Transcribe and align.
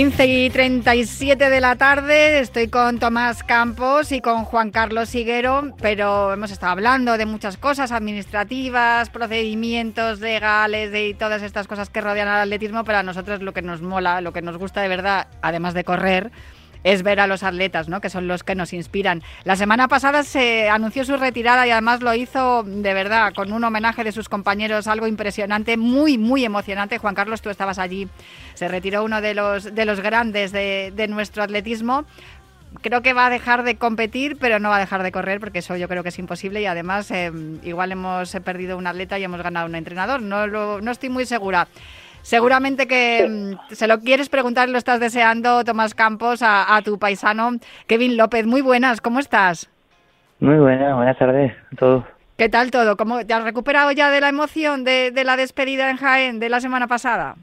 15 0.00 0.26
y 0.26 0.48
37 0.48 1.50
de 1.50 1.60
la 1.60 1.76
tarde, 1.76 2.38
estoy 2.40 2.68
con 2.68 2.98
Tomás 2.98 3.44
Campos 3.44 4.12
y 4.12 4.22
con 4.22 4.46
Juan 4.46 4.70
Carlos 4.70 5.14
Higuero, 5.14 5.76
pero 5.78 6.32
hemos 6.32 6.50
estado 6.50 6.72
hablando 6.72 7.18
de 7.18 7.26
muchas 7.26 7.58
cosas 7.58 7.92
administrativas, 7.92 9.10
procedimientos 9.10 10.20
legales 10.20 10.90
y 10.94 11.12
todas 11.12 11.42
estas 11.42 11.66
cosas 11.66 11.90
que 11.90 12.00
rodean 12.00 12.28
al 12.28 12.40
atletismo, 12.40 12.82
pero 12.82 12.96
a 12.96 13.02
nosotros 13.02 13.42
lo 13.42 13.52
que 13.52 13.60
nos 13.60 13.82
mola, 13.82 14.22
lo 14.22 14.32
que 14.32 14.40
nos 14.40 14.56
gusta 14.56 14.80
de 14.80 14.88
verdad, 14.88 15.26
además 15.42 15.74
de 15.74 15.84
correr, 15.84 16.30
es 16.84 17.02
ver 17.02 17.20
a 17.20 17.26
los 17.26 17.42
atletas, 17.42 17.88
¿no? 17.88 18.00
que 18.00 18.10
son 18.10 18.28
los 18.28 18.42
que 18.42 18.54
nos 18.54 18.72
inspiran. 18.72 19.22
La 19.44 19.56
semana 19.56 19.88
pasada 19.88 20.22
se 20.22 20.68
anunció 20.68 21.04
su 21.04 21.16
retirada 21.16 21.66
y 21.66 21.70
además 21.70 22.00
lo 22.02 22.14
hizo 22.14 22.62
de 22.62 22.94
verdad 22.94 23.32
con 23.34 23.52
un 23.52 23.62
homenaje 23.64 24.04
de 24.04 24.12
sus 24.12 24.28
compañeros, 24.28 24.86
algo 24.86 25.06
impresionante, 25.06 25.76
muy, 25.76 26.18
muy 26.18 26.44
emocionante. 26.44 26.98
Juan 26.98 27.14
Carlos, 27.14 27.42
tú 27.42 27.50
estabas 27.50 27.78
allí. 27.78 28.08
Se 28.54 28.68
retiró 28.68 29.04
uno 29.04 29.20
de 29.20 29.34
los, 29.34 29.74
de 29.74 29.84
los 29.84 30.00
grandes 30.00 30.52
de, 30.52 31.06
nuestro 31.10 31.42
atletismo 31.42 32.04
creo 32.82 33.02
que 33.02 33.14
va 33.14 33.26
a 33.26 33.30
dejar 33.30 33.64
de 33.64 33.74
competir, 33.74 34.36
pero 34.38 34.60
no 34.60 34.68
va 34.68 34.76
a 34.76 34.80
dejar 34.80 35.02
de 35.02 35.10
correr, 35.10 35.40
porque 35.40 35.58
eso 35.58 35.76
yo 35.76 35.88
creo 35.88 36.04
que 36.04 36.10
es 36.10 36.18
imposible 36.20 36.62
y 36.62 36.66
además 36.66 37.10
eh, 37.10 37.32
igual 37.64 37.90
hemos 37.90 38.30
perdido 38.44 38.78
un 38.78 38.86
atleta 38.86 39.18
y 39.18 39.24
hemos 39.24 39.42
ganado 39.42 39.66
un 39.66 39.74
entrenador. 39.74 40.22
No, 40.22 40.46
no 40.46 40.90
estoy 40.92 41.08
muy 41.08 41.26
segura. 41.26 41.66
Seguramente 42.22 42.86
que 42.86 43.26
mm, 43.28 43.74
se 43.74 43.86
lo 43.86 44.00
quieres 44.00 44.28
preguntar, 44.28 44.68
lo 44.68 44.78
estás 44.78 45.00
deseando, 45.00 45.64
Tomás 45.64 45.94
Campos, 45.94 46.40
a, 46.42 46.80
tu 46.84 46.98
paisano 46.98 47.50
Kevin 47.86 48.16
López. 48.16 48.46
Muy 48.46 48.60
buenas, 48.60 49.00
¿cómo 49.00 49.18
estás? 49.18 49.70
Muy 50.38 50.56
buenas, 50.56 50.94
buenas 50.94 51.18
tardes 51.18 51.52
a 51.72 51.76
todos. 51.76 52.04
¿Qué 52.36 52.48
tal 52.48 52.70
todo? 52.70 52.96
¿Cómo, 52.96 53.26
¿Te 53.26 53.34
has 53.34 53.44
recuperado 53.44 53.92
ya 53.92 54.10
de 54.10 54.20
la 54.20 54.28
emoción 54.28 54.84
de, 54.84 55.12
la 55.24 55.36
despedida 55.36 55.90
en 55.90 55.96
Jaén 55.96 56.40
de 56.40 56.48
la 56.48 56.60
semana 56.60 56.86
pasada? 56.86 57.36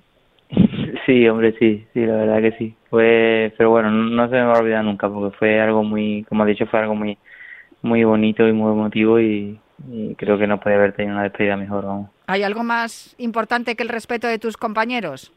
Sí, 1.05 1.25
hombre, 1.29 1.55
sí, 1.57 1.87
sí, 1.93 2.05
la 2.05 2.17
verdad 2.17 2.41
que 2.41 2.51
sí. 2.57 2.75
Fue, 2.89 3.53
pero 3.57 3.69
bueno, 3.69 3.89
no, 3.89 4.27
se 4.27 4.35
me 4.35 4.43
va 4.43 4.55
a 4.55 4.59
olvidar 4.59 4.83
nunca 4.83 5.07
porque 5.07 5.37
fue 5.37 5.61
algo 5.61 5.81
muy, 5.81 6.25
como 6.27 6.43
he 6.43 6.49
dicho, 6.49 6.65
fue 6.65 6.81
algo 6.81 6.95
muy, 6.95 7.17
muy 7.81 8.03
bonito 8.03 8.45
y 8.45 8.51
muy 8.51 8.73
emotivo 8.73 9.17
y, 9.17 9.57
y 9.89 10.15
creo 10.15 10.37
que 10.37 10.47
no 10.47 10.59
puede 10.59 10.75
haber 10.75 10.91
tenido 10.91 11.15
una 11.15 11.23
despedida 11.23 11.55
mejor. 11.55 11.85
Vamos. 11.85 12.09
¿Hay 12.27 12.43
algo 12.43 12.61
más 12.61 13.15
importante 13.17 13.75
que 13.75 13.83
el 13.83 13.89
respeto 13.89 14.27
de 14.27 14.37
tus 14.37 14.57
compañeros? 14.57 15.31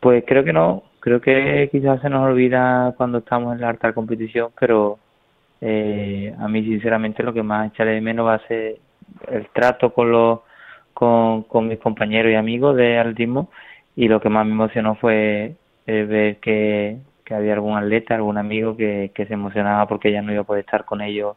Pues 0.00 0.24
creo 0.26 0.42
que 0.42 0.52
no. 0.52 0.82
Creo 1.00 1.20
que 1.20 1.68
quizás 1.70 2.00
se 2.00 2.08
nos 2.08 2.26
olvida 2.26 2.94
cuando 2.96 3.18
estamos 3.18 3.54
en 3.54 3.60
la 3.60 3.68
alta 3.68 3.92
competición, 3.92 4.50
pero 4.58 4.98
eh, 5.60 6.34
a 6.38 6.48
mí 6.48 6.64
sinceramente 6.64 7.22
lo 7.22 7.34
que 7.34 7.42
más 7.42 7.70
echaré 7.70 7.92
de 7.92 8.00
menos 8.00 8.26
va 8.26 8.34
a 8.34 8.46
ser 8.48 8.78
el 9.28 9.46
trato 9.48 9.92
con 9.92 10.10
los 10.10 10.40
con, 10.94 11.68
mis 11.68 11.78
compañeros 11.78 12.32
y 12.32 12.34
amigos 12.34 12.76
de 12.76 12.98
atletismo 12.98 13.50
y 13.94 14.08
lo 14.08 14.20
que 14.20 14.28
más 14.28 14.46
me 14.46 14.52
emocionó 14.52 14.96
fue 14.96 15.54
eh, 15.86 16.04
ver 16.04 16.38
que, 16.38 16.98
había 17.30 17.52
algún 17.52 17.76
atleta, 17.76 18.14
algún 18.14 18.38
amigo 18.38 18.76
que, 18.76 19.12
que 19.14 19.26
se 19.26 19.34
emocionaba 19.34 19.86
porque 19.86 20.10
ya 20.10 20.22
no 20.22 20.32
iba 20.32 20.40
a 20.42 20.44
poder 20.44 20.64
estar 20.64 20.84
con 20.86 21.02
ellos 21.02 21.36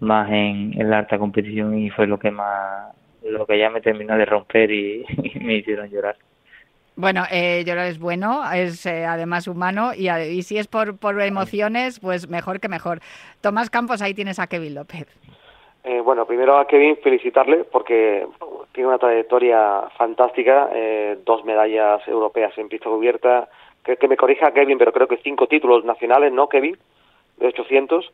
más 0.00 0.30
en, 0.30 0.80
en 0.80 0.90
la 0.90 0.98
alta 0.98 1.18
competición 1.18 1.76
y 1.76 1.90
fue 1.90 2.06
lo 2.06 2.18
que 2.18 2.30
más 2.30 2.94
lo 3.30 3.46
que 3.46 3.58
ya 3.58 3.70
me 3.70 3.80
terminó 3.80 4.16
de 4.16 4.24
romper 4.24 4.70
y, 4.72 5.04
me 5.40 5.56
hicieron 5.56 5.90
llorar. 5.90 6.16
Bueno, 6.96 7.22
eh, 7.30 7.62
llorar 7.64 7.86
es 7.86 7.98
bueno, 8.00 8.42
es 8.52 8.84
eh, 8.84 9.04
además 9.04 9.46
humano 9.46 9.92
y, 9.94 10.10
y, 10.10 10.42
si 10.42 10.58
es 10.58 10.66
por, 10.66 10.98
por 10.98 11.20
emociones, 11.22 12.00
pues 12.00 12.28
mejor 12.28 12.58
que 12.58 12.68
mejor. 12.68 13.00
Tomás 13.40 13.70
Campos, 13.70 14.02
ahí 14.02 14.14
tienes 14.14 14.40
a 14.40 14.48
Kevin 14.48 14.74
López. 14.74 15.06
Eh, 15.84 16.00
bueno, 16.00 16.26
primero 16.26 16.58
a 16.58 16.66
Kevin 16.66 16.98
felicitarle 17.02 17.64
porque 17.64 18.26
tiene 18.72 18.88
una 18.88 18.98
trayectoria 18.98 19.84
fantástica, 19.96 20.68
eh, 20.74 21.18
dos 21.24 21.44
medallas 21.44 22.06
europeas 22.06 22.52
en 22.58 22.68
pista 22.68 22.90
cubierta, 22.90 23.48
que, 23.84 23.96
que 23.96 24.08
me 24.08 24.16
corrija 24.16 24.52
Kevin, 24.52 24.76
pero 24.76 24.92
creo 24.92 25.08
que 25.08 25.16
cinco 25.18 25.46
títulos 25.46 25.84
nacionales, 25.84 26.32
¿no, 26.32 26.48
Kevin? 26.48 26.76
De 27.38 27.46
800. 27.46 28.12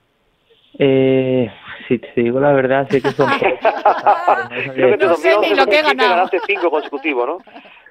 Eh, 0.78 1.50
si 1.88 1.98
te 1.98 2.22
digo 2.22 2.40
la 2.40 2.52
verdad, 2.52 2.88
sé 2.88 3.00
que 3.00 3.10
son 3.10 3.28
Creo 4.74 4.98
que 4.98 5.06
no 5.06 5.14
sé 5.14 5.38
ni 5.38 5.54
lo 5.54 5.66
que 5.66 5.78
he 5.78 5.82
ganado. 5.82 6.10
Ganaste 6.10 6.40
cinco 6.46 6.70
consecutivos, 6.70 7.26
¿no? 7.26 7.38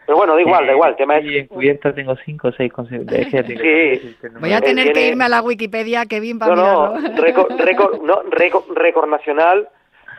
Pero 0.05 0.17
bueno, 0.17 0.35
da 0.35 0.41
igual, 0.41 0.65
da 0.65 0.73
igual. 0.73 0.89
El 0.91 0.95
tema 0.97 1.17
es... 1.17 1.25
en 1.25 1.47
cubierta 1.47 1.93
tengo 1.93 2.15
cinco 2.25 2.49
o 2.49 2.51
seis 2.51 2.71
consecutivos. 2.73 3.27
Sí. 3.27 4.15
Voy 4.39 4.51
a 4.51 4.59
tener 4.59 4.91
que 4.91 5.07
irme 5.07 5.25
a 5.25 5.29
la 5.29 5.41
Wikipedia, 5.41 6.05
Kevin, 6.05 6.39
para 6.39 6.55
no, 6.55 6.99
No, 6.99 7.21
récord, 7.21 7.51
récord, 7.59 8.01
no, 8.01 8.21
récord, 8.29 9.07
nacional. 9.07 9.69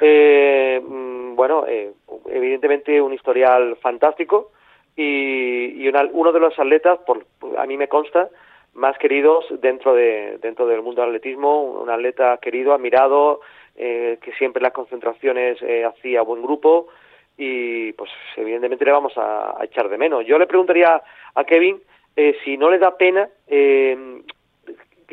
Eh, 0.00 0.80
mm, 0.82 1.34
bueno, 1.34 1.66
eh, 1.68 1.92
evidentemente 2.30 3.00
un 3.00 3.12
historial 3.12 3.76
fantástico 3.82 4.52
y, 4.96 5.82
y 5.82 5.88
una, 5.88 6.08
uno 6.12 6.32
de 6.32 6.40
los 6.40 6.58
atletas, 6.58 6.98
por, 7.06 7.26
a 7.58 7.66
mí 7.66 7.76
me 7.76 7.88
consta, 7.88 8.28
más 8.74 8.98
queridos 8.98 9.44
dentro 9.60 9.94
de 9.94 10.38
dentro 10.42 10.66
del 10.66 10.82
mundo 10.82 11.00
del 11.00 11.10
atletismo, 11.10 11.62
un 11.62 11.90
atleta 11.90 12.38
querido, 12.38 12.74
admirado, 12.74 13.40
eh, 13.76 14.18
que 14.22 14.32
siempre 14.32 14.62
las 14.62 14.72
concentraciones 14.72 15.60
eh, 15.62 15.84
hacía 15.84 16.22
buen 16.22 16.42
grupo 16.42 16.88
y 17.36 17.92
pues 17.94 18.10
evidentemente 18.36 18.84
le 18.84 18.92
vamos 18.92 19.12
a, 19.16 19.56
echar 19.62 19.88
de 19.88 19.98
menos. 19.98 20.24
Yo 20.26 20.38
le 20.38 20.46
preguntaría 20.46 21.02
a 21.34 21.44
Kevin 21.44 21.80
eh, 22.16 22.36
si 22.44 22.56
no 22.56 22.70
le 22.70 22.78
da 22.78 22.96
pena, 22.96 23.28
eh, 23.48 24.22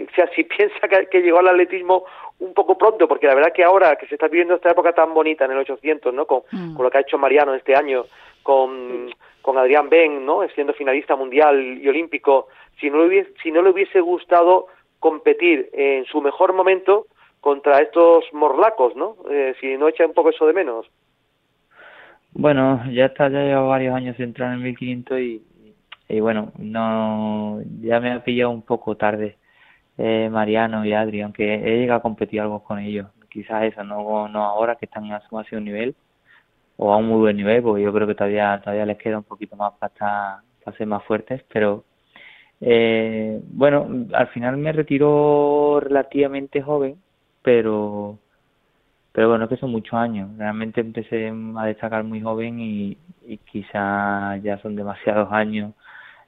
o 0.11 0.15
sea, 0.15 0.29
si 0.35 0.43
piensa 0.43 0.87
que, 0.87 1.21
llegó 1.21 1.39
al 1.39 1.49
atletismo 1.49 2.05
un 2.39 2.53
poco 2.53 2.77
pronto, 2.77 3.07
porque 3.07 3.27
la 3.27 3.35
verdad 3.35 3.53
que 3.53 3.63
ahora 3.63 3.95
que 3.95 4.07
se 4.07 4.15
está 4.15 4.27
viviendo 4.27 4.55
esta 4.55 4.71
época 4.71 4.93
tan 4.93 5.13
bonita 5.13 5.45
en 5.45 5.51
el 5.51 5.59
800, 5.59 6.13
¿no? 6.13 6.25
Con, 6.25 6.41
mm. 6.51 6.75
con 6.75 6.83
lo 6.83 6.91
que 6.91 6.97
ha 6.97 7.01
hecho 7.01 7.17
Mariano 7.17 7.53
este 7.53 7.75
año, 7.75 8.05
con, 8.43 9.09
con 9.41 9.57
Adrián 9.57 9.89
Ben, 9.89 10.25
¿no? 10.25 10.47
Siendo 10.49 10.73
finalista 10.73 11.15
mundial 11.15 11.79
y 11.81 11.87
olímpico, 11.87 12.47
si 12.79 12.89
no, 12.89 12.99
le 12.99 13.07
hubiese, 13.07 13.33
si 13.43 13.51
no 13.51 13.61
le 13.61 13.69
hubiese 13.69 13.99
gustado 13.99 14.67
competir 14.99 15.69
en 15.73 16.05
su 16.05 16.21
mejor 16.21 16.53
momento 16.53 17.07
contra 17.39 17.79
estos 17.79 18.25
morlacos, 18.33 18.95
¿no? 18.95 19.17
Eh, 19.29 19.55
si 19.59 19.77
no 19.77 19.87
echa 19.87 20.05
un 20.05 20.13
poco 20.13 20.29
eso 20.29 20.45
de 20.45 20.53
menos. 20.53 20.87
Bueno, 22.33 22.81
ya 22.91 23.05
está, 23.05 23.29
ya 23.29 23.43
llevo 23.43 23.67
varios 23.67 23.95
años 23.95 24.15
centrado 24.15 24.53
en 24.53 24.63
1500 24.63 25.19
y, 25.19 25.43
y 26.07 26.19
bueno, 26.19 26.51
no, 26.57 27.59
ya 27.81 27.99
me 27.99 28.13
ha 28.13 28.23
pillado 28.23 28.51
un 28.51 28.61
poco 28.61 28.95
tarde 28.95 29.37
eh, 29.97 30.29
Mariano 30.31 30.85
y 30.85 30.93
Adri, 30.93 31.21
aunque 31.21 31.55
he 31.55 31.79
llegado 31.79 31.99
a 31.99 32.01
competir 32.03 32.41
algo 32.41 32.63
con 32.63 32.79
ellos. 32.79 33.07
Quizás 33.29 33.63
eso, 33.63 33.83
no, 33.83 34.27
no 34.27 34.43
ahora 34.43 34.75
que 34.75 34.85
están 34.85 35.11
a 35.11 35.21
su 35.21 35.59
nivel 35.59 35.95
o 36.77 36.93
a 36.93 36.97
un 36.97 37.07
muy 37.07 37.19
buen 37.19 37.37
nivel, 37.37 37.61
porque 37.63 37.83
yo 37.83 37.93
creo 37.93 38.07
que 38.07 38.15
todavía 38.15 38.59
todavía 38.63 38.85
les 38.85 38.97
queda 38.97 39.17
un 39.19 39.23
poquito 39.23 39.55
más 39.55 39.73
para, 39.79 39.93
estar, 39.93 40.39
para 40.63 40.77
ser 40.77 40.87
más 40.87 41.03
fuertes, 41.03 41.43
pero 41.53 41.85
eh, 42.61 43.41
bueno, 43.53 43.87
al 44.13 44.27
final 44.29 44.57
me 44.57 44.71
retiró 44.73 45.79
relativamente 45.81 46.61
joven, 46.61 46.97
pero 47.43 48.19
pero 49.11 49.29
bueno, 49.29 49.45
es 49.45 49.49
que 49.49 49.57
son 49.57 49.71
muchos 49.71 49.93
años. 49.93 50.29
Realmente 50.37 50.81
empecé 50.81 51.31
a 51.57 51.65
destacar 51.65 52.03
muy 52.03 52.21
joven 52.21 52.59
y, 52.59 52.97
y 53.27 53.37
quizá 53.39 54.37
ya 54.37 54.57
son 54.59 54.75
demasiados 54.75 55.31
años 55.31 55.73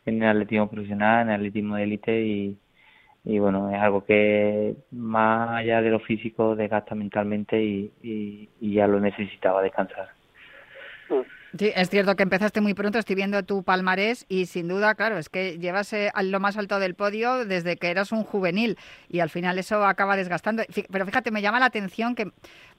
en 0.05 0.21
el 0.23 0.29
atletismo 0.29 0.69
profesional, 0.69 1.23
en 1.23 1.29
el 1.29 1.35
atletismo 1.35 1.75
de 1.77 1.83
élite 1.83 2.21
y, 2.25 2.57
y 3.25 3.39
bueno, 3.39 3.69
es 3.69 3.81
algo 3.81 4.03
que 4.05 4.75
más 4.91 5.49
allá 5.51 5.81
de 5.81 5.89
lo 5.89 5.99
físico 5.99 6.55
desgasta 6.55 6.93
mentalmente 6.93 7.61
y, 7.63 7.91
y, 8.01 8.49
y 8.59 8.73
ya 8.73 8.87
lo 8.87 8.99
necesitaba 8.99 9.61
descansar. 9.61 10.09
Mm. 11.09 11.21
Sí, 11.55 11.71
es 11.75 11.87
cierto 11.91 12.15
que 12.15 12.23
empezaste 12.23 12.61
muy 12.61 12.73
pronto, 12.73 12.97
estoy 12.97 13.15
viendo 13.15 13.43
tu 13.43 13.61
palmarés 13.61 14.25
y 14.27 14.47
sin 14.47 14.67
duda, 14.67 14.95
claro, 14.95 15.19
es 15.19 15.29
que 15.29 15.59
llevas 15.59 15.93
eh, 15.93 16.09
a 16.11 16.23
lo 16.23 16.39
más 16.39 16.57
alto 16.57 16.79
del 16.79 16.95
podio 16.95 17.45
desde 17.45 17.77
que 17.77 17.91
eras 17.91 18.11
un 18.11 18.23
juvenil 18.23 18.75
y 19.07 19.19
al 19.19 19.29
final 19.29 19.59
eso 19.59 19.85
acaba 19.85 20.15
desgastando. 20.17 20.63
Pero 20.91 21.05
fíjate, 21.05 21.29
me 21.29 21.43
llama 21.43 21.59
la 21.59 21.67
atención 21.67 22.15
que 22.15 22.31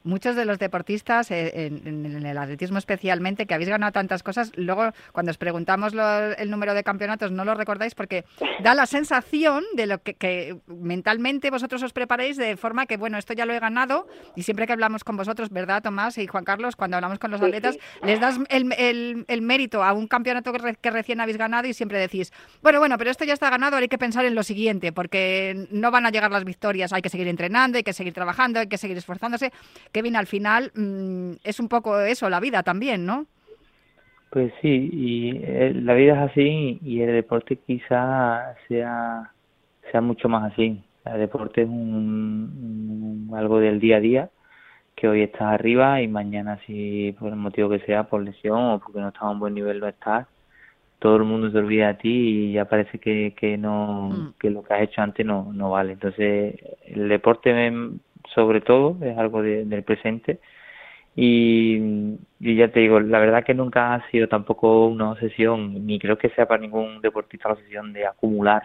muchos 0.05 0.37
de 0.37 0.45
los 0.45 0.59
deportistas, 0.59 1.31
eh, 1.31 1.67
en, 1.67 2.25
el 2.25 2.39
atletismo 2.39 2.79
especialmente, 2.79 3.47
que 3.47 3.55
habéis 3.55 3.71
ganado 3.71 3.93
tantas 3.93 4.23
cosas, 4.23 4.53
luego 4.55 4.93
cuando 5.13 5.31
os 5.31 5.39
preguntamos 5.39 5.95
el 6.39 6.51
número 6.51 6.75
de 6.75 6.85
campeonatos 6.85 7.33
no 7.33 7.45
lo 7.45 7.55
recordáis 7.55 7.95
porque 7.95 8.25
da 8.63 8.75
la 8.75 8.87
sensación 8.87 9.65
de 9.75 9.87
lo 9.87 10.03
que, 10.03 10.57
mentalmente 10.67 11.51
vosotros 11.51 11.83
os 11.83 11.93
preparáis 11.93 12.37
de 12.37 12.57
forma 12.57 12.87
que, 12.87 12.97
bueno, 12.97 13.19
esto 13.19 13.33
ya 13.33 13.47
lo 13.47 13.55
he 13.55 13.59
ganado 13.59 14.07
y 14.37 14.43
siempre 14.43 14.67
que 14.67 14.73
hablamos 14.75 15.05
con 15.05 15.17
vosotros, 15.17 15.51
¿verdad, 15.51 15.83
Tomás 15.83 16.19
y 16.19 16.27
Juan 16.27 16.45
Carlos? 16.45 16.77
Cuando 16.77 16.97
hablamos 16.97 17.19
con 17.19 17.31
los 17.31 17.41
atletas, 17.41 17.79
les 18.03 18.21
das 18.21 18.39
el, 18.51 19.25
el, 19.27 19.43
mérito 19.43 19.83
a 19.83 19.93
un 19.93 20.07
campeonato 20.07 20.53
que, 20.53 20.75
que 20.75 20.91
recién 20.91 21.21
habéis 21.21 21.39
ganado 21.39 21.67
y 21.67 21.75
siempre 21.75 21.99
decís, 21.99 22.33
bueno, 22.63 22.79
bueno, 22.79 22.99
pero 22.99 23.11
esto 23.11 23.25
ya 23.25 23.33
está 23.33 23.51
ganado, 23.51 23.77
ahora 23.77 23.85
hay 23.85 23.89
que 23.89 23.99
pensar 23.99 24.25
en 24.25 24.35
lo 24.35 24.43
siguiente 24.43 24.93
porque 24.93 25.67
no 25.71 25.91
van 25.91 26.07
a 26.07 26.11
llegar 26.11 26.31
las 26.31 26.45
victorias, 26.45 26.93
hay 26.93 27.01
que 27.01 27.09
seguir 27.09 27.29
entrenando, 27.29 27.79
hay 27.79 27.85
que 27.85 27.93
seguir 27.93 28.13
trabajando, 28.13 28.61
hay 28.61 28.69
que 28.69 28.79
seguir 28.79 28.97
esforzándose 28.97 29.53
Kevin, 29.95 30.17
al 30.17 30.27
final 30.27 30.73
mm, 30.75 31.35
es 31.45 31.61
un 31.61 31.69
poco 31.69 32.01
eso, 32.01 32.29
la 32.29 32.41
vida 32.41 32.65
también, 32.65 33.07
¿no? 33.07 33.27
Pues 34.31 34.53
sí, 34.61 34.91
y 34.93 35.41
eh, 35.45 35.73
la 35.73 35.95
vida 35.95 36.15
es 36.15 36.33
así 36.33 36.81
y 36.83 37.01
el 37.01 37.13
deporte 37.13 37.57
quizá 37.65 38.57
sea, 38.67 39.31
sea 39.93 40.01
mucho 40.01 40.29
más 40.29 40.53
así. 40.53 40.83
El 41.05 41.21
deporte 41.21 41.63
es 41.63 41.69
un, 41.69 43.31
algo 43.37 43.61
del 43.61 43.79
día 43.79 43.99
a 43.99 44.01
día, 44.01 44.31
que 44.97 45.07
hoy 45.07 45.23
estás 45.23 45.43
arriba 45.43 46.03
y 46.03 46.09
mañana 46.09 46.59
si 46.67 47.15
por 47.17 47.29
el 47.29 47.37
motivo 47.37 47.71
que 47.71 47.79
sea, 47.87 48.03
por 48.03 48.21
lesión 48.21 48.59
o 48.59 48.81
porque 48.81 48.99
no 48.99 49.09
estás 49.09 49.23
a 49.23 49.31
un 49.31 49.39
buen 49.39 49.55
nivel 49.55 49.79
no 49.79 49.87
estás, 49.87 50.27
todo 50.99 51.17
el 51.17 51.25
mundo 51.25 51.53
se 51.53 51.59
olvida 51.59 51.89
de 51.89 51.95
ti 51.95 52.09
y 52.09 52.53
ya 52.55 52.65
parece 52.65 52.99
que, 52.99 53.35
que 53.39 53.57
no 53.57 54.09
mm. 54.09 54.35
que 54.41 54.51
lo 54.51 54.65
que 54.65 54.75
has 54.75 54.83
hecho 54.83 55.03
antes 55.03 55.25
no, 55.25 55.53
no 55.53 55.71
vale. 55.71 55.93
Entonces, 55.93 56.57
el 56.85 57.09
deporte 57.09 57.53
sobre 58.35 58.61
todo 58.61 58.97
es 59.03 59.17
algo 59.19 59.43
del 59.43 59.83
presente 59.83 60.41
y, 61.17 62.17
ya 62.41 62.69
te 62.69 62.81
digo, 62.81 62.99
la 63.01 63.21
verdad 63.21 63.45
que 63.45 63.55
nunca 63.55 63.95
ha 63.95 64.11
sido 64.11 64.29
tampoco 64.29 64.87
una 64.87 65.13
obsesión, 65.13 65.87
ni 65.87 65.99
creo 65.99 66.19
que 66.19 66.31
sea 66.31 66.47
para 66.47 66.61
ningún 66.61 67.01
deportista 67.01 67.49
la 67.49 67.55
obsesión 67.55 67.93
de 67.93 68.07
acumular 68.07 68.63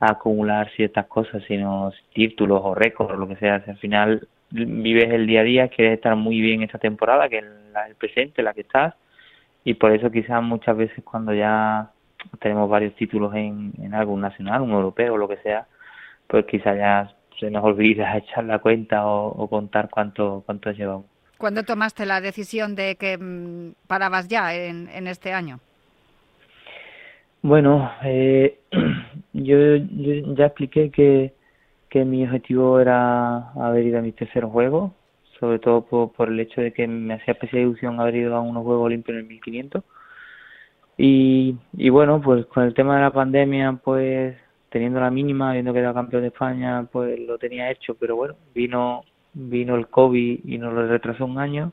acumular 0.00 0.70
ciertas 0.76 1.06
cosas, 1.06 1.42
sino 1.46 1.92
títulos 2.12 2.60
o 2.64 2.74
récords 2.74 3.18
lo 3.18 3.28
que 3.28 3.36
sea. 3.36 3.62
al 3.66 3.78
final 3.78 4.28
vives 4.50 5.10
el 5.12 5.26
día 5.26 5.40
a 5.40 5.44
día, 5.44 5.68
quieres 5.68 5.94
estar 5.94 6.16
muy 6.16 6.40
bien 6.40 6.62
esta 6.62 6.78
temporada, 6.78 7.28
que 7.28 7.38
es 7.38 7.44
la, 7.72 7.86
el 7.86 7.94
presente, 7.94 8.42
la 8.42 8.54
que 8.54 8.62
estás, 8.62 8.94
y 9.64 9.74
por 9.74 9.92
eso 9.92 10.10
quizás 10.10 10.42
muchas 10.42 10.76
veces 10.76 11.02
cuando 11.04 11.32
ya 11.32 11.90
tenemos 12.40 12.68
varios 12.68 12.94
títulos 12.96 13.34
en, 13.34 13.72
en 13.80 13.94
algo, 13.94 14.16
nacional, 14.18 14.62
un 14.62 14.72
europeo 14.72 15.16
lo 15.16 15.28
que 15.28 15.38
sea, 15.38 15.66
pues 16.26 16.44
quizás 16.46 16.76
ya 16.76 17.14
se 17.38 17.50
nos 17.50 17.64
olvida 17.64 18.16
echar 18.18 18.44
la 18.44 18.58
cuenta 18.58 19.06
o, 19.06 19.48
contar 19.48 19.88
cuánto, 19.90 20.42
cuánto 20.46 20.70
llevamos. 20.72 21.06
¿Cuándo 21.38 21.64
tomaste 21.64 22.06
la 22.06 22.20
decisión 22.20 22.74
de 22.74 22.96
que 22.96 23.18
mm, 23.18 23.74
parabas 23.86 24.28
ya 24.28 24.54
en, 24.54 24.88
en 24.88 25.06
este 25.06 25.32
año? 25.32 25.60
Bueno, 27.44 27.90
eh, 28.02 28.58
yo, 29.34 29.76
ya 30.34 30.46
expliqué 30.46 30.90
que, 30.90 31.34
que 31.90 32.04
mi 32.06 32.24
objetivo 32.24 32.80
era 32.80 33.50
haber 33.52 33.84
ido 33.84 33.98
a 33.98 34.02
mi 34.02 34.12
tercer 34.12 34.44
juego, 34.44 34.94
sobre 35.38 35.58
todo 35.58 35.84
por, 35.84 36.12
por 36.12 36.28
el 36.30 36.40
hecho 36.40 36.62
de 36.62 36.72
que 36.72 36.86
me 36.86 37.12
hacía 37.12 37.34
especial 37.34 37.64
ilusión 37.64 38.00
haber 38.00 38.16
ido 38.16 38.34
a 38.34 38.40
unos 38.40 38.64
Juegos 38.64 38.86
Olímpicos 38.86 39.16
en 39.16 39.20
el 39.20 39.26
1500. 39.26 39.84
Y, 40.96 41.56
y 41.74 41.88
bueno, 41.90 42.22
pues 42.22 42.46
con 42.46 42.62
el 42.62 42.72
tema 42.72 42.96
de 42.96 43.02
la 43.02 43.12
pandemia, 43.12 43.78
pues 43.84 44.36
teniendo 44.74 44.98
la 44.98 45.08
mínima, 45.08 45.50
habiendo 45.50 45.72
quedado 45.72 45.94
campeón 45.94 46.22
de 46.22 46.28
España, 46.28 46.84
pues 46.90 47.16
lo 47.20 47.38
tenía 47.38 47.70
hecho, 47.70 47.94
pero 47.94 48.16
bueno, 48.16 48.34
vino 48.52 49.04
vino 49.32 49.76
el 49.76 49.86
COVID 49.86 50.40
y 50.44 50.58
nos 50.58 50.74
lo 50.74 50.88
retrasó 50.88 51.26
un 51.26 51.38
año. 51.38 51.72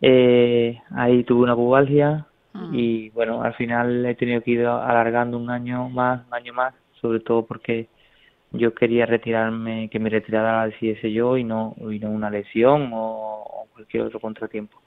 Eh, 0.00 0.80
ahí 0.90 1.22
tuve 1.22 1.44
una 1.44 1.54
pubalgia, 1.54 2.26
y 2.72 3.10
bueno, 3.10 3.42
al 3.42 3.54
final 3.54 4.04
he 4.04 4.16
tenido 4.16 4.42
que 4.42 4.50
ir 4.50 4.66
alargando 4.66 5.38
un 5.38 5.48
año 5.48 5.88
más, 5.88 6.26
un 6.26 6.34
año 6.34 6.52
más, 6.54 6.74
sobre 7.00 7.20
todo 7.20 7.46
porque 7.46 7.86
yo 8.50 8.74
quería 8.74 9.06
retirarme, 9.06 9.88
que 9.88 10.00
me 10.00 10.10
retirara 10.10 10.58
la 10.58 10.66
decidiese 10.66 11.12
yo 11.12 11.36
y 11.36 11.44
no, 11.44 11.76
y 11.78 12.00
no 12.00 12.10
una 12.10 12.30
lesión 12.30 12.90
o, 12.92 13.68
cualquier 13.72 14.04
otro 14.04 14.18
contratiempo. 14.18 14.80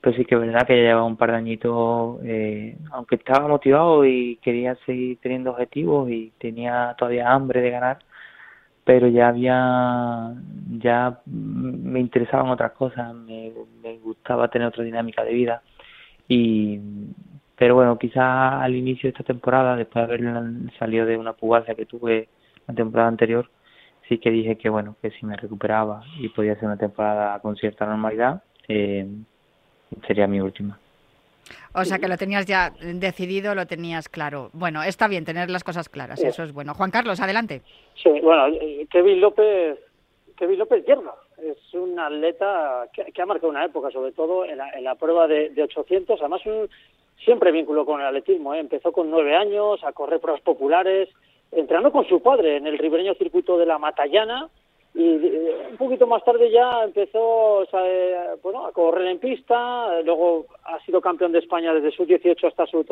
Pero 0.00 0.16
sí 0.16 0.24
que 0.24 0.34
es 0.34 0.40
verdad 0.40 0.66
que 0.66 0.76
ya 0.76 0.82
llevaba 0.82 1.04
un 1.04 1.16
par 1.16 1.30
de 1.32 1.36
añitos, 1.36 2.20
eh, 2.24 2.76
aunque 2.92 3.16
estaba 3.16 3.46
motivado 3.48 4.04
y 4.06 4.36
quería 4.42 4.74
seguir 4.86 5.18
teniendo 5.20 5.50
objetivos 5.50 6.10
y 6.10 6.32
tenía 6.38 6.94
todavía 6.98 7.30
hambre 7.30 7.60
de 7.60 7.70
ganar, 7.70 7.98
pero 8.84 9.08
ya 9.08 9.28
había, 9.28 10.34
ya 10.78 11.20
me 11.26 12.00
interesaban 12.00 12.50
otras 12.50 12.72
cosas, 12.72 13.14
me, 13.14 13.52
gustaba 14.02 14.48
tener 14.48 14.68
otra 14.68 14.84
dinámica 14.84 15.22
de 15.24 15.32
vida. 15.34 15.62
Y 16.28 16.80
pero 17.56 17.74
bueno, 17.74 17.98
quizá 17.98 18.62
al 18.62 18.74
inicio 18.74 19.08
de 19.08 19.10
esta 19.10 19.24
temporada, 19.24 19.76
después 19.76 20.08
de 20.08 20.14
haber 20.14 20.72
salido 20.78 21.04
de 21.06 21.18
una 21.18 21.34
pubalgia 21.34 21.74
que 21.74 21.84
tuve 21.86 22.28
la 22.66 22.74
temporada 22.74 23.08
anterior, 23.08 23.50
sí 24.08 24.18
que 24.18 24.30
dije 24.30 24.56
que 24.56 24.70
bueno, 24.70 24.96
que 25.02 25.10
si 25.10 25.26
me 25.26 25.36
recuperaba 25.36 26.02
y 26.18 26.28
podía 26.30 26.54
hacer 26.54 26.64
una 26.64 26.78
temporada 26.78 27.38
con 27.40 27.56
cierta 27.56 27.86
normalidad, 27.86 28.42
eh, 28.66 29.06
sería 30.06 30.26
mi 30.26 30.40
última. 30.40 30.78
O 31.74 31.84
sea 31.84 31.98
que 31.98 32.08
lo 32.08 32.16
tenías 32.16 32.46
ya 32.46 32.72
decidido, 32.80 33.54
lo 33.54 33.66
tenías 33.66 34.08
claro. 34.08 34.50
Bueno, 34.52 34.82
está 34.82 35.06
bien 35.06 35.24
tener 35.24 35.50
las 35.50 35.62
cosas 35.62 35.88
claras, 35.88 36.22
eso 36.22 36.42
es 36.42 36.52
bueno. 36.52 36.74
Juan 36.74 36.90
Carlos, 36.90 37.20
adelante. 37.20 37.62
Sí, 37.94 38.10
bueno, 38.22 38.46
Kevin 38.90 39.20
López, 39.20 39.78
Kevin 40.36 40.58
López 40.58 40.84
Hierba, 40.84 41.14
es 41.38 41.74
un 41.74 41.98
atleta 41.98 42.88
que, 42.92 43.22
ha 43.22 43.26
marcado 43.26 43.50
una 43.50 43.64
época, 43.64 43.90
sobre 43.90 44.12
todo 44.12 44.44
en 44.44 44.58
la, 44.58 44.94
prueba 44.96 45.28
de, 45.28 45.52
800. 45.62 46.20
Además, 46.20 46.44
un, 46.46 46.68
siempre 47.24 47.52
vínculo 47.52 47.84
con 47.84 48.00
el 48.00 48.06
atletismo. 48.06 48.54
¿eh? 48.54 48.60
Empezó 48.60 48.92
con 48.92 49.10
nueve 49.10 49.36
años 49.36 49.82
a 49.84 49.92
correr 49.92 50.20
pruebas 50.20 50.42
populares, 50.42 51.08
entrenando 51.52 51.92
con 51.92 52.06
su 52.06 52.20
padre 52.20 52.56
en 52.56 52.66
el 52.66 52.78
ribereño 52.78 53.14
circuito 53.14 53.58
de 53.58 53.66
la 53.66 53.78
Matallana. 53.78 54.48
Y 54.94 55.08
un 55.70 55.76
poquito 55.78 56.06
más 56.06 56.24
tarde 56.24 56.50
ya 56.50 56.82
empezó 56.84 57.62
eh, 57.62 58.16
bueno, 58.42 58.66
a 58.66 58.72
correr 58.72 59.06
en 59.06 59.18
pista, 59.18 60.00
luego 60.02 60.46
ha 60.64 60.80
sido 60.84 61.00
campeón 61.00 61.32
de 61.32 61.38
España 61.38 61.72
desde 61.72 61.92
sus 61.92 62.08
18 62.08 62.46
hasta 62.46 62.66
su 62.66 62.84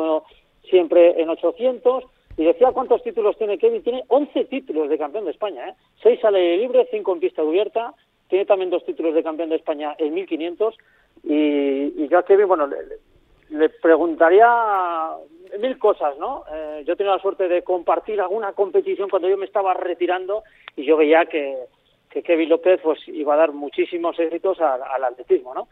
siempre 0.62 1.20
en 1.20 1.28
800 1.28 2.04
y 2.36 2.44
decía 2.44 2.70
cuántos 2.70 3.02
títulos 3.02 3.36
tiene 3.36 3.58
Kevin, 3.58 3.82
tiene 3.82 4.04
11 4.06 4.44
títulos 4.44 4.88
de 4.88 4.96
campeón 4.96 5.24
de 5.24 5.32
España, 5.32 5.70
¿eh? 5.70 5.74
6 6.02 6.24
al 6.24 6.36
aire 6.36 6.58
libre, 6.58 6.88
5 6.88 7.12
en 7.12 7.20
pista 7.20 7.42
cubierta, 7.42 7.94
tiene 8.28 8.44
también 8.44 8.70
dos 8.70 8.84
títulos 8.84 9.14
de 9.14 9.24
campeón 9.24 9.48
de 9.48 9.56
España 9.56 9.96
en 9.98 10.14
1500 10.14 10.76
y, 11.24 12.04
y 12.04 12.08
yo 12.08 12.18
a 12.18 12.22
Kevin, 12.22 12.46
bueno, 12.46 12.68
le, 12.68 13.68
preguntaría 13.82 14.46
mil 15.58 15.78
cosas, 15.78 16.16
¿no? 16.18 16.44
Eh, 16.52 16.84
yo 16.86 16.94
tenía 16.94 17.14
la 17.14 17.22
suerte 17.22 17.48
de 17.48 17.62
compartir 17.62 18.20
alguna 18.20 18.52
competición 18.52 19.08
cuando 19.08 19.28
yo 19.28 19.36
me 19.36 19.46
estaba 19.46 19.74
retirando 19.74 20.44
y 20.76 20.84
yo 20.84 20.96
veía 20.96 21.26
que, 21.26 21.56
que 22.10 22.22
Kevin 22.22 22.48
López 22.48 22.80
pues 22.82 23.00
iba 23.08 23.34
a 23.34 23.38
dar 23.38 23.52
muchísimos 23.52 24.18
éxitos 24.18 24.60
al, 24.60 25.04
atletismo, 25.04 25.54
¿no? 25.54 25.68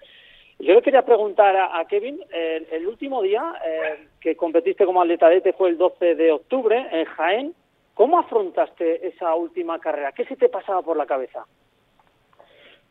Yo 0.58 0.74
le 0.74 0.80
quería 0.80 1.04
preguntar 1.04 1.54
a, 1.54 1.84
Kevin, 1.86 2.18
el 2.32 2.86
último 2.86 3.20
día 3.20 3.42
eh, 3.62 4.06
que 4.18 4.36
competiste 4.36 4.86
como 4.86 5.02
atleta 5.02 5.28
de 5.28 5.52
fue 5.52 5.68
el 5.68 5.76
12 5.76 6.14
de 6.14 6.32
octubre 6.32 6.86
en 6.92 7.04
Jaén. 7.04 7.54
¿Cómo 7.92 8.18
afrontaste 8.18 9.06
esa 9.06 9.34
última 9.34 9.78
carrera? 9.78 10.12
¿Qué 10.12 10.24
se 10.24 10.36
te 10.36 10.48
pasaba 10.48 10.80
por 10.80 10.96
la 10.96 11.04
cabeza? 11.04 11.44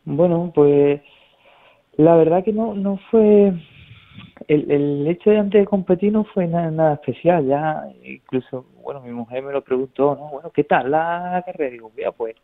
Bueno, 0.03 0.51
pues 0.53 1.01
la 1.97 2.15
verdad 2.15 2.43
que 2.43 2.53
no 2.53 2.75
no 2.75 2.99
fue 3.09 3.51
el, 4.47 4.71
el 4.71 5.07
hecho 5.07 5.31
de 5.31 5.39
antes 5.39 5.61
de 5.61 5.67
competir 5.67 6.11
no 6.11 6.23
fue 6.25 6.47
nada, 6.47 6.69
nada 6.69 6.93
especial, 6.95 7.45
ya 7.47 7.83
incluso, 8.03 8.65
bueno, 8.83 9.01
mi 9.01 9.11
mujer 9.11 9.43
me 9.43 9.51
lo 9.51 9.63
preguntó, 9.63 10.15
¿no? 10.15 10.29
Bueno, 10.29 10.51
¿qué 10.51 10.63
tal 10.63 10.91
la 10.91 11.41
carrera? 11.45 11.71
Digo, 11.71 11.91
mira, 11.95 12.11
pues 12.11 12.35